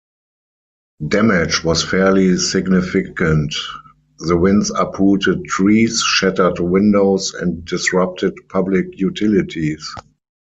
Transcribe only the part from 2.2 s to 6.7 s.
significant; the winds uprooted trees, shattered